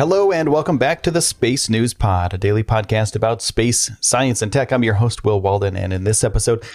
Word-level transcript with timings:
Hello 0.00 0.32
and 0.32 0.48
welcome 0.48 0.78
back 0.78 1.02
to 1.02 1.10
the 1.10 1.20
Space 1.20 1.68
News 1.68 1.92
Pod, 1.92 2.32
a 2.32 2.38
daily 2.38 2.64
podcast 2.64 3.14
about 3.14 3.42
space, 3.42 3.90
science, 4.00 4.40
and 4.40 4.50
tech. 4.50 4.72
I'm 4.72 4.82
your 4.82 4.94
host, 4.94 5.24
Will 5.24 5.42
Walden, 5.42 5.76
and 5.76 5.92
in 5.92 6.04
this 6.04 6.24
episode, 6.24 6.62
I'm 6.62 6.68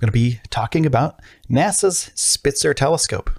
going 0.00 0.08
to 0.08 0.12
be 0.12 0.40
talking 0.50 0.84
about 0.84 1.20
NASA's 1.48 2.10
Spitzer 2.16 2.74
telescope. 2.74 3.30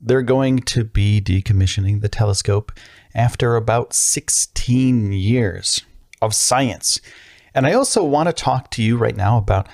They're 0.00 0.22
going 0.22 0.60
to 0.60 0.84
be 0.84 1.20
decommissioning 1.20 2.02
the 2.02 2.08
telescope 2.08 2.70
after 3.16 3.56
about 3.56 3.94
16 3.94 5.10
years 5.10 5.82
of 6.20 6.32
science. 6.32 7.00
And 7.56 7.66
I 7.66 7.72
also 7.72 8.04
want 8.04 8.28
to 8.28 8.32
talk 8.32 8.70
to 8.70 8.82
you 8.84 8.96
right 8.96 9.16
now 9.16 9.38
about 9.38 9.66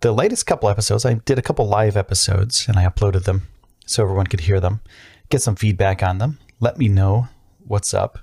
the 0.00 0.10
latest 0.10 0.46
couple 0.46 0.68
episodes. 0.68 1.06
I 1.06 1.14
did 1.14 1.38
a 1.38 1.42
couple 1.42 1.68
live 1.68 1.96
episodes 1.96 2.66
and 2.66 2.76
I 2.76 2.88
uploaded 2.88 3.22
them 3.22 3.46
so 3.86 4.02
everyone 4.02 4.26
could 4.26 4.40
hear 4.40 4.58
them, 4.58 4.80
get 5.28 5.42
some 5.42 5.54
feedback 5.54 6.02
on 6.02 6.18
them. 6.18 6.40
Let 6.58 6.76
me 6.76 6.88
know 6.88 7.28
what's 7.70 7.94
up. 7.94 8.18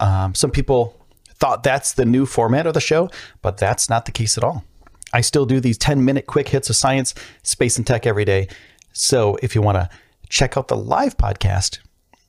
Um, 0.00 0.34
some 0.34 0.50
people 0.50 0.98
thought 1.34 1.62
that's 1.62 1.92
the 1.92 2.04
new 2.04 2.26
format 2.26 2.66
of 2.66 2.74
the 2.74 2.80
show, 2.80 3.10
but 3.42 3.56
that's 3.58 3.88
not 3.90 4.04
the 4.06 4.12
case 4.12 4.38
at 4.38 4.44
all. 4.44 4.64
I 5.12 5.20
still 5.20 5.46
do 5.46 5.60
these 5.60 5.78
10 5.78 6.04
minute 6.04 6.26
quick 6.26 6.48
hits 6.48 6.70
of 6.70 6.76
science, 6.76 7.14
space, 7.42 7.76
and 7.76 7.86
tech 7.86 8.06
every 8.06 8.24
day. 8.24 8.48
So 8.92 9.36
if 9.42 9.54
you 9.54 9.62
want 9.62 9.76
to 9.76 9.88
check 10.28 10.56
out 10.56 10.68
the 10.68 10.76
live 10.76 11.16
podcast, 11.16 11.78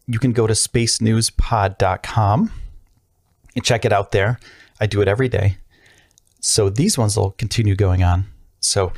you 0.08 0.20
can 0.20 0.34
go 0.34 0.45
to 0.45 0.54
spacenewspod.com 0.54 2.52
and 3.56 3.64
check 3.64 3.86
it 3.86 3.94
out 3.94 4.12
there. 4.12 4.39
I 4.80 4.86
do 4.86 5.02
it 5.02 5.08
every 5.08 5.30
day. 5.30 5.58
So 6.42 6.70
these 6.70 6.98
ones 6.98 7.17
will 7.17 7.32
continue 7.32 7.76
going 7.76 8.04
on. 8.04 8.26
So 8.60 8.94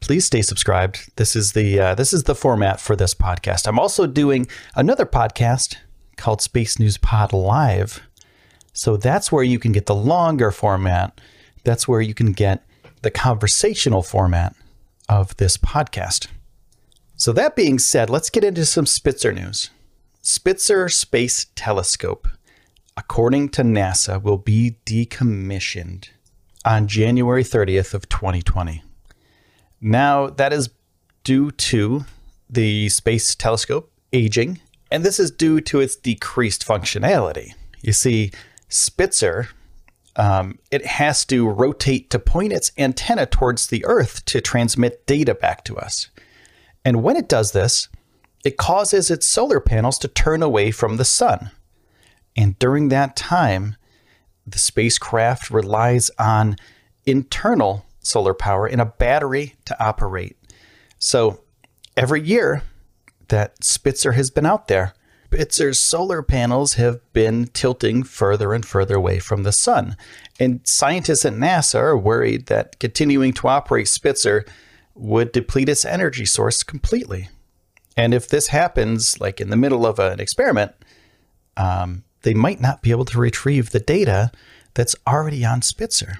please 0.00 0.24
stay 0.24 0.42
subscribed. 0.42 1.10
This 1.16 1.34
is 1.34 1.52
the 1.52 1.80
uh, 1.80 1.94
this 1.94 2.12
is 2.12 2.24
the 2.24 2.34
format 2.34 2.80
for 2.80 2.94
this 2.94 3.14
podcast. 3.14 3.66
I'm 3.66 3.78
also 3.78 4.06
doing 4.06 4.46
another 4.76 5.06
podcast 5.06 5.76
called 6.22 6.40
Space 6.40 6.78
News 6.78 6.98
Pod 6.98 7.32
Live. 7.32 8.00
So 8.72 8.96
that's 8.96 9.32
where 9.32 9.42
you 9.42 9.58
can 9.58 9.72
get 9.72 9.86
the 9.86 9.94
longer 9.94 10.52
format. 10.52 11.20
That's 11.64 11.88
where 11.88 12.00
you 12.00 12.14
can 12.14 12.30
get 12.30 12.64
the 13.02 13.10
conversational 13.10 14.04
format 14.04 14.54
of 15.08 15.36
this 15.38 15.56
podcast. 15.56 16.28
So, 17.16 17.32
that 17.32 17.56
being 17.56 17.78
said, 17.78 18.08
let's 18.08 18.30
get 18.30 18.44
into 18.44 18.64
some 18.64 18.86
Spitzer 18.86 19.32
news. 19.32 19.70
Spitzer 20.22 20.88
Space 20.88 21.46
Telescope, 21.56 22.28
according 22.96 23.48
to 23.50 23.62
NASA, 23.62 24.22
will 24.22 24.38
be 24.38 24.76
decommissioned 24.86 26.08
on 26.64 26.86
January 26.86 27.42
30th 27.44 27.94
of 27.94 28.08
2020. 28.08 28.82
Now, 29.80 30.28
that 30.28 30.52
is 30.52 30.70
due 31.24 31.50
to 31.50 32.04
the 32.48 32.88
space 32.90 33.34
telescope 33.34 33.90
aging 34.12 34.60
and 34.92 35.04
this 35.04 35.18
is 35.18 35.30
due 35.30 35.60
to 35.62 35.80
its 35.80 35.96
decreased 35.96 36.66
functionality. 36.66 37.54
You 37.80 37.92
see, 37.92 38.30
Spitzer, 38.68 39.48
um, 40.16 40.58
it 40.70 40.84
has 40.84 41.24
to 41.26 41.48
rotate 41.48 42.10
to 42.10 42.18
point 42.18 42.52
its 42.52 42.70
antenna 42.76 43.24
towards 43.24 43.66
the 43.66 43.84
Earth 43.86 44.24
to 44.26 44.40
transmit 44.40 45.06
data 45.06 45.34
back 45.34 45.64
to 45.64 45.78
us. 45.78 46.08
And 46.84 47.02
when 47.02 47.16
it 47.16 47.28
does 47.28 47.52
this, 47.52 47.88
it 48.44 48.58
causes 48.58 49.10
its 49.10 49.26
solar 49.26 49.60
panels 49.60 49.98
to 50.00 50.08
turn 50.08 50.42
away 50.42 50.70
from 50.70 50.96
the 50.96 51.04
sun. 51.04 51.50
And 52.36 52.58
during 52.58 52.88
that 52.88 53.16
time, 53.16 53.76
the 54.46 54.58
spacecraft 54.58 55.50
relies 55.50 56.10
on 56.18 56.56
internal 57.06 57.86
solar 58.00 58.34
power 58.34 58.66
in 58.66 58.80
a 58.80 58.86
battery 58.86 59.54
to 59.64 59.84
operate. 59.84 60.36
So 60.98 61.40
every 61.96 62.20
year, 62.20 62.62
that 63.32 63.64
Spitzer 63.64 64.12
has 64.12 64.30
been 64.30 64.46
out 64.46 64.68
there. 64.68 64.92
Spitzer's 65.32 65.80
solar 65.80 66.22
panels 66.22 66.74
have 66.74 67.00
been 67.14 67.46
tilting 67.54 68.02
further 68.02 68.52
and 68.52 68.66
further 68.66 68.96
away 68.96 69.18
from 69.18 69.42
the 69.42 69.52
sun. 69.52 69.96
And 70.38 70.60
scientists 70.64 71.24
at 71.24 71.32
NASA 71.32 71.76
are 71.76 71.96
worried 71.96 72.46
that 72.46 72.78
continuing 72.78 73.32
to 73.32 73.48
operate 73.48 73.88
Spitzer 73.88 74.44
would 74.94 75.32
deplete 75.32 75.70
its 75.70 75.86
energy 75.86 76.26
source 76.26 76.62
completely. 76.62 77.30
And 77.96 78.12
if 78.12 78.28
this 78.28 78.48
happens, 78.48 79.20
like 79.20 79.40
in 79.40 79.48
the 79.48 79.56
middle 79.56 79.86
of 79.86 79.98
an 79.98 80.20
experiment, 80.20 80.72
um, 81.56 82.04
they 82.20 82.34
might 82.34 82.60
not 82.60 82.82
be 82.82 82.90
able 82.90 83.06
to 83.06 83.18
retrieve 83.18 83.70
the 83.70 83.80
data 83.80 84.30
that's 84.74 84.96
already 85.06 85.46
on 85.46 85.62
Spitzer. 85.62 86.18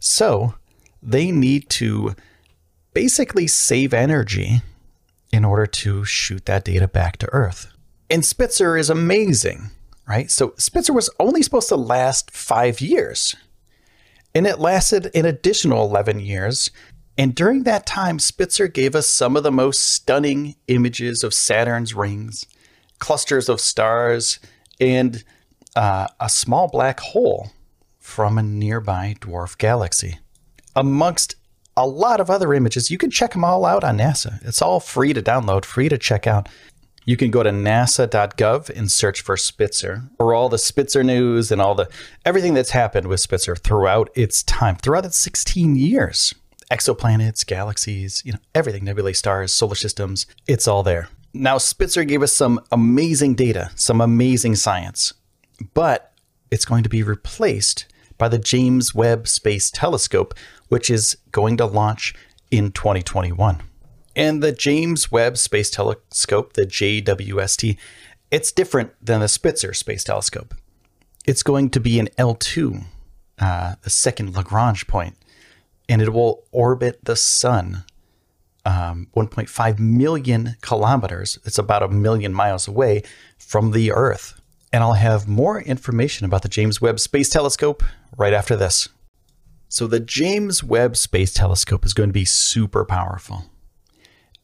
So 0.00 0.54
they 1.02 1.30
need 1.30 1.68
to 1.70 2.14
basically 2.94 3.46
save 3.46 3.92
energy 3.92 4.62
in 5.34 5.44
order 5.44 5.66
to 5.66 6.04
shoot 6.04 6.46
that 6.46 6.64
data 6.64 6.86
back 6.86 7.16
to 7.16 7.28
Earth. 7.32 7.66
And 8.08 8.24
Spitzer 8.24 8.76
is 8.76 8.88
amazing, 8.88 9.70
right? 10.06 10.30
So 10.30 10.54
Spitzer 10.58 10.92
was 10.92 11.10
only 11.18 11.42
supposed 11.42 11.68
to 11.70 11.76
last 11.76 12.30
five 12.30 12.80
years, 12.80 13.34
and 14.32 14.46
it 14.46 14.60
lasted 14.60 15.10
an 15.12 15.24
additional 15.24 15.84
11 15.84 16.20
years. 16.20 16.70
And 17.18 17.34
during 17.34 17.64
that 17.64 17.84
time, 17.84 18.20
Spitzer 18.20 18.68
gave 18.68 18.94
us 18.94 19.08
some 19.08 19.36
of 19.36 19.42
the 19.42 19.50
most 19.50 19.80
stunning 19.80 20.54
images 20.68 21.24
of 21.24 21.34
Saturn's 21.34 21.94
rings, 21.94 22.46
clusters 23.00 23.48
of 23.48 23.60
stars, 23.60 24.38
and 24.78 25.24
uh, 25.74 26.06
a 26.20 26.28
small 26.28 26.68
black 26.68 27.00
hole 27.00 27.50
from 27.98 28.38
a 28.38 28.42
nearby 28.44 29.16
dwarf 29.20 29.58
galaxy, 29.58 30.20
amongst 30.76 31.34
a 31.76 31.86
lot 31.86 32.20
of 32.20 32.30
other 32.30 32.54
images. 32.54 32.90
You 32.90 32.98
can 32.98 33.10
check 33.10 33.32
them 33.32 33.44
all 33.44 33.64
out 33.64 33.84
on 33.84 33.98
NASA. 33.98 34.44
It's 34.46 34.62
all 34.62 34.80
free 34.80 35.12
to 35.12 35.22
download, 35.22 35.64
free 35.64 35.88
to 35.88 35.98
check 35.98 36.26
out. 36.26 36.48
You 37.06 37.16
can 37.16 37.30
go 37.30 37.42
to 37.42 37.50
nasa.gov 37.50 38.70
and 38.70 38.90
search 38.90 39.20
for 39.20 39.36
Spitzer 39.36 40.04
for 40.16 40.32
all 40.32 40.48
the 40.48 40.58
Spitzer 40.58 41.04
news 41.04 41.52
and 41.52 41.60
all 41.60 41.74
the 41.74 41.88
everything 42.24 42.54
that's 42.54 42.70
happened 42.70 43.08
with 43.08 43.20
Spitzer 43.20 43.54
throughout 43.56 44.08
its 44.14 44.42
time, 44.42 44.76
throughout 44.76 45.04
its 45.04 45.18
16 45.18 45.76
years. 45.76 46.34
Exoplanets, 46.70 47.46
galaxies, 47.46 48.22
you 48.24 48.32
know, 48.32 48.38
everything, 48.54 48.84
nebulae 48.84 49.12
stars, 49.12 49.52
solar 49.52 49.74
systems, 49.74 50.26
it's 50.48 50.66
all 50.66 50.82
there. 50.82 51.10
Now 51.34 51.58
Spitzer 51.58 52.04
gave 52.04 52.22
us 52.22 52.32
some 52.32 52.58
amazing 52.72 53.34
data, 53.34 53.70
some 53.74 54.00
amazing 54.00 54.54
science. 54.54 55.12
But 55.74 56.12
it's 56.50 56.64
going 56.64 56.84
to 56.84 56.88
be 56.88 57.02
replaced 57.02 57.84
by 58.16 58.28
the 58.28 58.38
James 58.38 58.94
Webb 58.94 59.28
Space 59.28 59.70
Telescope, 59.70 60.34
which 60.74 60.90
is 60.90 61.16
going 61.30 61.56
to 61.56 61.64
launch 61.64 62.12
in 62.50 62.72
2021. 62.72 63.62
And 64.16 64.42
the 64.42 64.50
James 64.50 65.12
Webb 65.12 65.38
Space 65.38 65.70
Telescope, 65.70 66.54
the 66.54 66.66
JWST, 66.66 67.76
it's 68.32 68.50
different 68.50 68.90
than 69.00 69.20
the 69.20 69.28
Spitzer 69.28 69.72
Space 69.72 70.02
Telescope. 70.02 70.52
It's 71.24 71.44
going 71.44 71.70
to 71.70 71.78
be 71.78 72.00
an 72.00 72.08
L2, 72.18 72.86
uh, 73.38 73.76
the 73.82 73.88
second 73.88 74.34
Lagrange 74.34 74.88
point, 74.88 75.16
and 75.88 76.02
it 76.02 76.12
will 76.12 76.42
orbit 76.50 77.04
the 77.04 77.14
sun 77.14 77.84
um, 78.64 79.06
1.5 79.14 79.78
million 79.78 80.56
kilometers. 80.60 81.38
It's 81.44 81.58
about 81.58 81.84
a 81.84 81.88
million 81.88 82.34
miles 82.34 82.66
away 82.66 83.04
from 83.38 83.70
the 83.70 83.92
Earth. 83.92 84.40
And 84.72 84.82
I'll 84.82 84.94
have 84.94 85.28
more 85.28 85.60
information 85.60 86.24
about 86.24 86.42
the 86.42 86.48
James 86.48 86.80
Webb 86.80 86.98
Space 86.98 87.28
Telescope 87.28 87.84
right 88.16 88.32
after 88.32 88.56
this. 88.56 88.88
So, 89.68 89.86
the 89.86 90.00
James 90.00 90.62
Webb 90.62 90.96
Space 90.96 91.32
Telescope 91.32 91.84
is 91.84 91.94
going 91.94 92.08
to 92.08 92.14
be 92.14 92.24
super 92.24 92.84
powerful. 92.84 93.46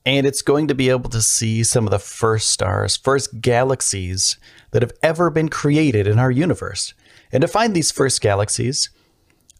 And 0.07 0.27
it's 0.27 0.43
going 0.43 0.67
to 0.69 0.75
be 0.75 0.89
able 0.89 1.11
to 1.11 1.21
see 1.21 1.63
some 1.63 1.87
of 1.87 1.91
the 1.91 1.99
first 1.99 2.49
stars, 2.49 2.97
first 2.97 3.41
galaxies 3.41 4.39
that 4.71 4.83
have 4.83 4.93
ever 5.03 5.31
been 5.31 5.49
created 5.49 6.07
in 6.07 6.19
our 6.19 6.31
universe. 6.31 6.95
And 7.33 7.43
to 7.43 7.49
find 7.49 7.75
these 7.75 7.91
first 7.91 8.21
galaxies, 8.21 8.89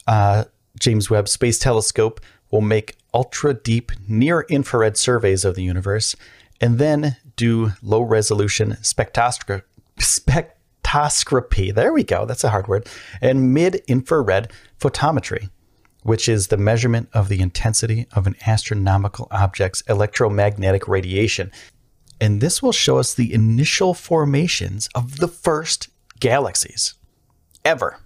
uh, 0.07 0.45
James 0.79 1.11
Webb 1.11 1.29
Space 1.29 1.59
Telescope 1.59 2.21
will 2.51 2.63
make 2.63 2.97
ultra 3.13 3.55
deep, 3.55 3.93
near 4.09 4.47
infrared 4.49 4.97
surveys 4.97 5.45
of 5.45 5.55
the 5.55 5.63
universe 5.63 6.17
and 6.61 6.79
then 6.79 7.17
do 7.37 7.73
low 7.83 8.03
resolution 8.03 8.77
spectroscopy. 8.83 9.63
Spectroscopy. 9.99 11.75
There 11.75 11.93
we 11.93 12.05
go. 12.05 12.27
That's 12.27 12.45
a 12.45 12.51
hard 12.51 12.69
word. 12.69 12.87
And 13.21 13.55
mid 13.55 13.77
infrared 13.87 14.53
photometry. 14.81 15.51
which 16.03 16.29
is 16.29 16.49
the 16.49 16.57
measurement 16.57 17.09
of 17.13 17.29
the 17.29 17.41
intensity 17.41 18.07
of 18.13 18.27
an 18.27 18.37
astronomical 18.47 19.29
object's 19.31 19.83
electromagnetic 19.83 20.89
radiation. 20.89 21.51
And 22.21 22.41
this 22.41 22.63
will 22.63 22.73
show 22.73 22.99
us 22.99 23.15
the 23.15 23.33
initial 23.33 23.95
formations 23.95 24.89
of 24.95 25.19
the 25.19 25.29
first 25.29 25.89
galaxies 26.19 26.95
ever, 27.65 27.99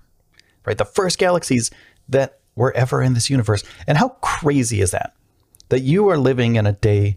right? 0.65 0.79
The 0.79 0.85
first 0.85 1.19
galaxies 1.19 1.71
that 2.09 2.41
were 2.57 2.73
ever 2.77 3.03
in 3.03 3.15
this 3.15 3.31
universe. 3.31 3.65
And 3.87 3.99
how 3.99 4.11
crazy 4.21 4.81
is 4.81 4.91
that? 4.93 5.15
That 5.69 5.81
you 5.81 6.09
are 6.09 6.19
living 6.19 6.57
in 6.57 6.67
a 6.67 6.73
day 6.73 7.17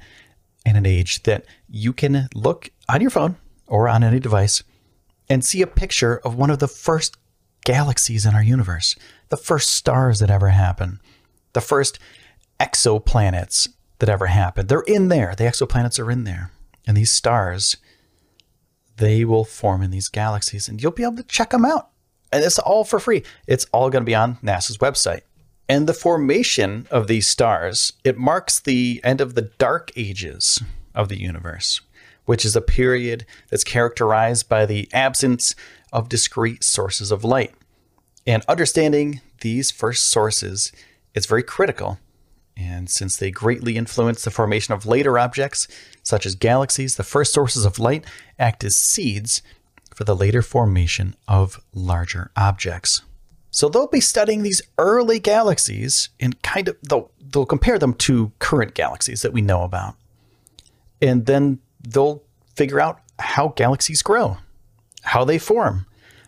and 0.66 0.78
an 0.78 0.86
age 0.86 1.24
that 1.24 1.46
you 1.70 1.94
can 1.94 2.28
look 2.34 2.72
on 2.90 3.02
your 3.02 3.10
phone 3.10 3.38
or 3.68 3.88
on 3.88 4.04
any 4.04 4.20
device 4.20 4.64
and 5.30 5.44
see 5.44 5.62
a 5.62 5.68
picture 5.68 6.18
of 6.18 6.36
one 6.36 6.50
of 6.50 6.60
the 6.60 6.68
first 6.68 7.18
galaxies 7.66 8.26
in 8.26 8.34
our 8.34 8.44
universe, 8.44 8.96
the 9.30 9.38
first 9.38 9.70
stars 9.70 10.20
that 10.20 10.30
ever 10.30 10.50
happened, 10.50 11.00
the 11.54 11.62
first 11.62 12.00
exoplanets 12.60 13.70
that 14.00 14.10
ever 14.10 14.28
happened. 14.28 14.70
They're 14.70 14.82
in 14.82 15.08
there. 15.10 15.34
The 15.36 15.46
exoplanets 15.46 16.00
are 16.00 16.12
in 16.12 16.24
there. 16.24 16.52
And 16.86 16.96
these 16.96 17.12
stars, 17.12 17.78
they 18.98 19.26
will 19.26 19.44
form 19.44 19.82
in 19.82 19.92
these 19.92 20.10
galaxies, 20.10 20.68
and 20.68 20.82
you'll 20.82 20.92
be 20.92 21.04
able 21.04 21.18
to 21.18 21.24
check 21.24 21.50
them 21.50 21.66
out. 21.66 21.90
And 22.32 22.44
it's 22.44 22.60
all 22.60 22.84
for 22.84 23.00
free. 23.00 23.24
It's 23.48 23.66
all 23.72 23.90
going 23.90 24.04
to 24.04 24.06
be 24.06 24.16
on 24.16 24.38
NASA's 24.38 24.78
website. 24.78 25.22
And 25.70 25.88
the 25.88 25.94
formation 25.94 26.88
of 26.92 27.08
these 27.08 27.28
stars, 27.28 27.94
it 28.04 28.18
marks 28.18 28.60
the 28.60 29.02
end 29.04 29.20
of 29.20 29.36
the 29.36 29.50
dark 29.58 29.92
ages 29.96 30.62
of 30.96 31.10
the 31.10 31.20
universe, 31.20 31.82
which 32.26 32.46
is 32.46 32.56
a 32.56 32.62
period 32.62 33.26
that's 33.50 33.64
characterized 33.64 34.48
by 34.48 34.66
the 34.66 34.90
absence 34.94 35.56
of 35.92 36.10
discrete 36.10 36.64
sources 36.64 37.12
of 37.12 37.24
light. 37.24 37.54
And 38.28 38.44
understanding 38.50 39.22
these 39.40 39.72
first 39.72 40.10
sources 40.10 40.74
is 41.16 41.26
very 41.26 41.44
critical. 41.44 41.98
And 42.58 42.90
since 42.90 43.16
they 43.16 43.32
greatly 43.32 43.78
influence 43.78 44.24
the 44.24 44.32
formation 44.32 44.74
of 44.74 44.86
later 44.86 45.18
objects, 45.18 45.68
such 46.04 46.26
as 46.26 46.36
galaxies, 46.36 46.98
the 46.98 47.04
first 47.04 47.34
sources 47.34 47.66
of 47.66 47.80
light 47.80 48.06
act 48.38 48.64
as 48.64 48.76
seeds 48.76 49.42
for 49.96 50.04
the 50.04 50.16
later 50.16 50.42
formation 50.42 51.16
of 51.28 51.60
larger 51.74 52.32
objects. 52.36 53.02
So 53.50 53.70
they'll 53.70 53.88
be 53.88 54.02
studying 54.02 54.44
these 54.44 54.62
early 54.78 55.20
galaxies 55.20 56.10
and 56.20 56.40
kind 56.44 56.68
of 56.68 56.78
they'll 56.88 57.10
they'll 57.20 57.46
compare 57.46 57.80
them 57.80 57.94
to 57.94 58.32
current 58.40 58.74
galaxies 58.74 59.22
that 59.22 59.34
we 59.34 59.42
know 59.42 59.64
about. 59.64 59.96
And 61.02 61.26
then 61.26 61.60
they'll 61.88 62.22
figure 62.56 62.80
out 62.80 63.00
how 63.20 63.50
galaxies 63.50 64.02
grow, 64.02 64.38
how 65.04 65.24
they 65.24 65.40
form, 65.40 65.86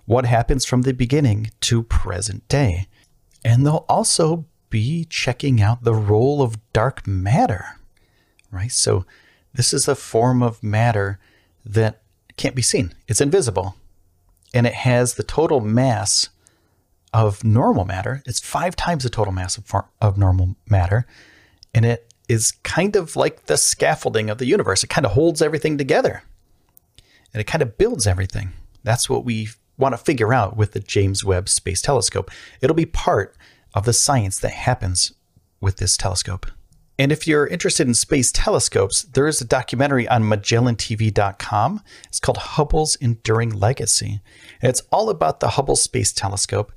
what 0.09 0.25
happens 0.25 0.65
from 0.65 0.81
the 0.81 0.91
beginning 0.91 1.51
to 1.61 1.83
present 1.83 2.47
day. 2.47 2.87
And 3.45 3.63
they'll 3.63 3.85
also 3.87 4.45
be 4.71 5.05
checking 5.05 5.61
out 5.61 5.83
the 5.83 5.93
role 5.93 6.41
of 6.41 6.57
dark 6.73 7.05
matter, 7.05 7.77
right? 8.49 8.71
So 8.71 9.05
this 9.53 9.71
is 9.71 9.87
a 9.87 9.93
form 9.93 10.41
of 10.41 10.63
matter 10.63 11.19
that 11.63 12.01
can't 12.37 12.55
be 12.55 12.63
seen. 12.63 12.95
It's 13.07 13.21
invisible. 13.21 13.75
And 14.51 14.65
it 14.65 14.73
has 14.73 15.13
the 15.13 15.21
total 15.21 15.59
mass 15.59 16.29
of 17.13 17.43
normal 17.43 17.85
matter. 17.85 18.23
It's 18.25 18.39
five 18.39 18.75
times 18.75 19.03
the 19.03 19.11
total 19.11 19.31
mass 19.31 19.59
of, 19.59 19.71
of 20.01 20.17
normal 20.17 20.55
matter. 20.67 21.05
And 21.71 21.85
it 21.85 22.11
is 22.27 22.53
kind 22.63 22.95
of 22.95 23.15
like 23.15 23.45
the 23.45 23.57
scaffolding 23.57 24.31
of 24.31 24.39
the 24.39 24.47
universe. 24.47 24.83
It 24.83 24.89
kind 24.89 25.05
of 25.05 25.11
holds 25.11 25.39
everything 25.39 25.77
together 25.77 26.23
and 27.31 27.39
it 27.39 27.45
kind 27.45 27.61
of 27.61 27.77
builds 27.77 28.07
everything. 28.07 28.53
That's 28.83 29.07
what 29.07 29.23
we 29.23 29.49
want 29.79 29.93
to 29.93 29.97
figure 29.97 30.33
out 30.33 30.55
with 30.55 30.73
the 30.73 30.79
James 30.79 31.25
Webb 31.25 31.49
Space 31.49 31.81
Telescope. 31.81 32.29
It'll 32.61 32.75
be 32.75 32.85
part 32.85 33.35
of 33.73 33.85
the 33.85 33.93
science 33.93 34.39
that 34.39 34.51
happens 34.51 35.13
with 35.59 35.77
this 35.77 35.97
telescope. 35.97 36.45
And 36.99 37.13
if 37.13 37.25
you're 37.25 37.47
interested 37.47 37.87
in 37.87 37.93
space 37.93 38.29
telescopes, 38.29 39.03
there 39.03 39.25
is 39.25 39.39
a 39.39 39.45
documentary 39.45 40.05
on 40.09 40.23
MagellanTV.com. 40.23 41.81
It's 42.07 42.19
called 42.19 42.37
Hubble's 42.37 42.97
Enduring 42.97 43.51
Legacy. 43.51 44.19
And 44.61 44.69
it's 44.69 44.81
all 44.91 45.09
about 45.09 45.39
the 45.39 45.51
Hubble 45.51 45.77
Space 45.77 46.11
Telescope. 46.11 46.73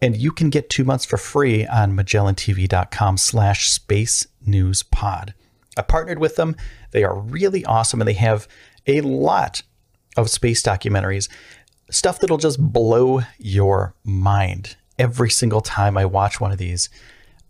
And 0.00 0.16
you 0.16 0.30
can 0.30 0.48
get 0.48 0.70
two 0.70 0.84
months 0.84 1.04
for 1.04 1.16
free 1.16 1.66
on 1.66 1.96
MagellanTV.com 1.96 3.16
slash 3.16 3.68
space 3.68 4.28
news 4.46 4.84
pod. 4.84 5.34
I 5.76 5.82
partnered 5.82 6.20
with 6.20 6.36
them. 6.36 6.54
They 6.92 7.02
are 7.02 7.18
really 7.18 7.64
awesome 7.64 8.00
and 8.00 8.06
they 8.06 8.14
have 8.14 8.46
a 8.86 9.00
lot 9.00 9.62
of 10.16 10.30
space 10.30 10.62
documentaries, 10.62 11.28
stuff 11.94 12.20
that'll 12.20 12.38
just 12.38 12.60
blow 12.60 13.20
your 13.38 13.94
mind 14.04 14.76
every 14.98 15.30
single 15.30 15.60
time 15.60 15.96
I 15.96 16.04
watch 16.04 16.40
one 16.40 16.52
of 16.52 16.58
these. 16.58 16.88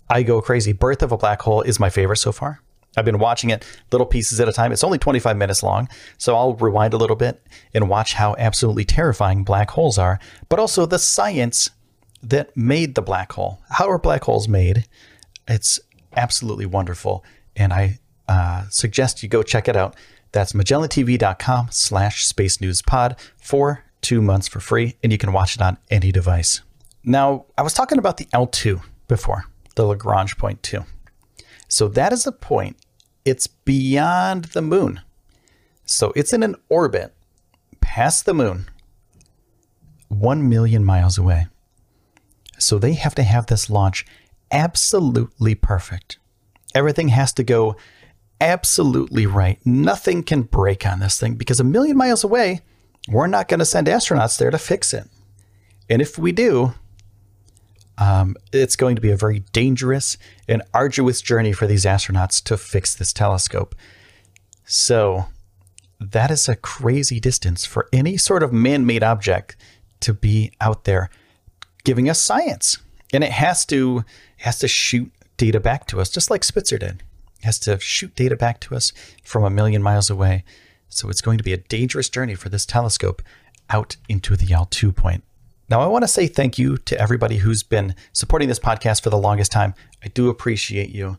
I 0.09 0.23
go 0.23 0.41
crazy. 0.41 0.73
Birth 0.73 1.03
of 1.03 1.13
a 1.13 1.17
Black 1.17 1.43
Hole 1.43 1.63
is 1.63 1.81
my 1.81 1.91
favorite 1.91 2.19
so 2.19 2.33
far. 2.33 2.61
I've 2.97 3.05
been 3.05 3.19
watching 3.19 3.51
it 3.51 3.65
little 3.91 4.07
pieces 4.07 4.41
at 4.41 4.49
a 4.49 4.53
time. 4.53 4.71
It's 4.71 4.85
only 4.85 4.99
25 4.99 5.37
minutes 5.37 5.63
long, 5.63 5.89
so 6.17 6.37
I'll 6.37 6.55
rewind 6.55 6.95
a 6.95 6.97
little 6.97 7.17
bit 7.17 7.45
and 7.73 7.89
watch 7.89 8.15
how 8.15 8.37
absolutely 8.39 8.85
terrifying 8.85 9.43
black 9.43 9.71
holes 9.71 9.99
are, 9.99 10.21
but 10.49 10.61
also 10.61 10.87
the 10.87 10.99
science 10.99 11.71
that 12.23 12.57
made 12.57 12.95
the 12.95 13.03
black 13.03 13.33
hole. 13.33 13.61
How 13.71 13.89
are 13.91 13.99
black 13.99 14.25
holes 14.25 14.47
made? 14.47 14.87
It's 15.49 15.81
absolutely 16.17 16.67
wonderful, 16.67 17.25
and 17.57 17.73
I 17.73 17.99
uh, 18.29 18.67
suggest 18.71 19.23
you 19.23 19.29
go 19.29 19.43
check 19.43 19.69
it 19.69 19.77
out. 19.77 19.97
That's 20.33 20.53
MagellanTV.com 20.53 21.69
slash 21.71 22.25
Space 22.25 22.61
News 22.61 22.83
Pod 22.83 23.17
for 23.37 23.85
two 24.05 24.23
months 24.23 24.47
for 24.47 24.61
free, 24.61 24.97
and 25.03 25.11
you 25.11 25.19
can 25.19 25.33
watch 25.33 25.57
it 25.57 25.63
on 25.63 25.79
any 25.91 26.13
device. 26.13 26.61
Now, 27.03 27.47
I 27.59 27.63
was 27.63 27.75
talking 27.75 27.99
about 27.99 28.19
the 28.19 28.27
L2 28.27 28.81
before 29.09 29.47
the 29.75 29.85
Lagrange 29.85 30.37
point 30.37 30.63
2. 30.63 30.85
So 31.69 31.89
that 31.89 32.13
is 32.13 32.27
a 32.27 32.33
point, 32.33 32.77
it's 33.25 33.47
beyond 33.49 34.45
the 34.47 34.63
moon. 34.63 35.01
So 35.85 36.13
it's 36.15 36.33
in 36.33 36.43
an 36.43 36.55
orbit 36.69 37.15
past 37.81 38.27
the 38.27 38.35
moon, 38.35 38.69
1 40.09 40.49
million 40.49 40.85
miles 40.85 41.19
away. 41.19 41.47
So 42.59 42.79
they 42.79 42.93
have 42.93 43.15
to 43.17 43.23
have 43.23 43.47
this 43.47 43.69
launch 43.69 44.07
absolutely 44.51 45.55
perfect. 45.55 46.19
Everything 46.75 47.09
has 47.09 47.33
to 47.35 47.43
go 47.43 47.77
absolutely 48.41 49.27
right. 49.27 49.59
Nothing 49.65 50.23
can 50.23 50.43
break 50.43 50.87
on 50.87 51.01
this 51.01 51.19
thing 51.19 51.35
because 51.35 51.61
a 51.61 51.65
million 51.65 51.97
miles 51.97 52.23
away, 52.23 52.61
we're 53.09 53.27
not 53.27 53.49
going 53.49 53.61
to 53.61 53.67
send 53.67 53.87
astronauts 53.87 54.39
there 54.39 54.51
to 54.51 54.59
fix 54.59 54.95
it. 54.95 55.09
And 55.89 56.01
if 56.01 56.19
we 56.19 56.33
do, 56.33 56.75
um, 57.99 58.37
it's 58.53 58.77
going 58.77 58.97
to 58.97 59.03
be 59.03 59.11
a 59.11 59.17
very 59.17 59.41
dangerous 59.53 60.17
and 60.49 60.63
arduous 60.73 61.21
journey 61.21 61.53
for 61.53 61.67
these 61.67 61.85
astronauts 61.85 62.43
to 62.45 62.57
fix 62.57 62.95
this 62.95 63.13
telescope. 63.13 63.75
So, 64.65 65.27
that 66.01 66.31
is 66.31 66.49
a 66.49 66.57
crazy 66.57 67.21
distance 67.21 67.65
for 67.65 67.89
any 67.93 68.17
sort 68.17 68.43
of 68.43 68.53
man 68.53 68.85
made 68.85 69.03
object 69.03 69.57
to 70.01 70.13
be 70.13 70.53
out 70.61 70.85
there 70.85 71.09
giving 71.85 72.11
us 72.11 72.21
science. 72.21 72.79
And 73.13 73.23
it 73.23 73.33
has 73.33 73.65
to 73.67 74.05
it 74.39 74.43
has 74.43 74.59
to 74.59 74.69
shoot 74.69 75.13
data 75.37 75.61
back 75.61 75.87
to 75.89 76.01
us, 76.01 76.11
just 76.11 76.31
like 76.31 76.45
Spitzer 76.45 76.79
did. 76.79 77.03
It 77.39 77.45
has 77.45 77.59
to 77.61 77.79
shoot 77.79 78.15
data 78.17 78.37
back 78.37 78.61
to 78.61 78.75
us 78.75 78.93
from 79.23 79.45
a 79.45 79.51
million 79.51 79.83
miles 79.83 80.11
away. 80.11 80.45
So 80.89 81.09
it's 81.09 81.21
going 81.21 81.39
to 81.39 81.45
be 81.45 81.53
a 81.53 81.59
dangerous 81.59 82.09
journey 82.09 82.35
for 82.35 82.49
this 82.49 82.67
telescope 82.67 83.23
out 83.71 83.97
into 84.09 84.37
the 84.37 84.47
L2 84.47 84.95
point. 84.95 85.25
Now, 85.69 85.81
I 85.81 85.87
want 85.87 86.05
to 86.05 86.09
say 86.09 86.27
thank 86.27 86.59
you 86.59 86.77
to 86.77 87.01
everybody 87.01 87.39
who's 87.39 87.63
been 87.63 87.95
supporting 88.13 88.49
this 88.49 88.59
podcast 88.59 89.03
for 89.03 89.11
the 89.11 89.19
longest 89.19 89.51
time. 89.51 89.75
I 90.03 90.09
do 90.09 90.29
appreciate 90.29 90.91
you. 90.91 91.19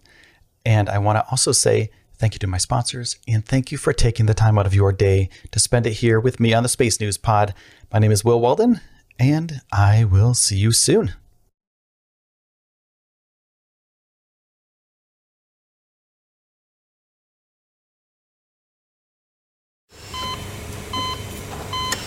And 0.66 0.88
I 0.88 1.00
want 1.00 1.18
to 1.18 1.26
also 1.32 1.52
say 1.52 1.90
thank 2.18 2.36
you 2.36 2.40
to 2.40 2.48
my 2.48 2.58
sponsors 2.58 3.18
and 3.28 3.46
thank 3.46 3.72
you 3.72 3.78
for 3.78 3.92
taking 3.92 4.28
the 4.28 4.34
time 4.34 4.58
out 4.58 4.66
of 4.66 4.74
your 4.74 4.92
day 4.92 5.30
to 5.52 5.60
spend 5.60 5.86
it 5.86 5.94
here 5.94 6.20
with 6.20 6.40
me 6.40 6.54
on 6.54 6.64
the 6.64 6.70
Space 6.70 7.00
News 7.00 7.18
Pod. 7.18 7.54
My 7.92 8.00
name 8.00 8.12
is 8.12 8.24
Will 8.24 8.40
Walden, 8.40 8.82
and 9.20 9.62
I 9.72 10.06
will 10.06 10.34
see 10.34 10.58
you 10.58 10.72
soon. 10.72 11.14